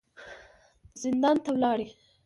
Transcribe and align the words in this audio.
زندان 1.01 1.35
ته 1.43 1.49
ولاړې. 1.53 1.87